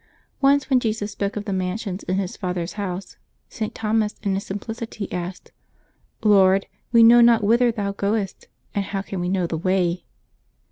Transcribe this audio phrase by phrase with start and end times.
[0.41, 3.17] Once when Jesus spoke of the mansions in His Father's house,
[3.49, 3.71] St.
[3.75, 5.51] ZThomas, in his simplicity, asked:"
[6.23, 10.05] Lord, we know not whither Thou goest, and how can we know the way